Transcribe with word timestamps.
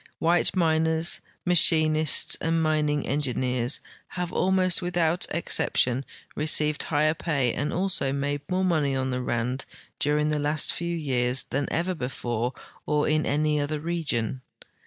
White 0.17 0.55
miners, 0.55 1.21
machinists, 1.45 2.35
and 2.41 2.59
mining 2.59 3.03
engi 3.03 3.35
neers 3.35 3.81
have 4.07 4.33
almost 4.33 4.81
without 4.81 5.27
exception 5.29 6.05
received 6.35 6.81
higher 6.81 7.13
])ay 7.27 7.53
and 7.53 7.71
also 7.71 8.11
made 8.11 8.41
more 8.49 8.65
money 8.65 8.95
on 8.95 9.11
the 9.11 9.21
Rand 9.21 9.65
during 9.99 10.29
the 10.29 10.39
last 10.39 10.73
few 10.73 10.97
years 10.97 11.43
than 11.51 11.67
ever 11.71 11.93
before 11.93 12.53
or 12.87 13.07
in 13.07 13.27
any 13.27 13.59
other 13.59 13.79
region. 13.79 14.41